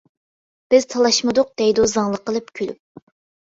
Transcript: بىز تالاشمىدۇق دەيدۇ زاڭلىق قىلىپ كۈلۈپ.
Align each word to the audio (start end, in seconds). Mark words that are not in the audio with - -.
بىز 0.73 0.87
تالاشمىدۇق 0.93 1.51
دەيدۇ 1.63 1.85
زاڭلىق 1.93 2.25
قىلىپ 2.31 2.51
كۈلۈپ. 2.57 3.07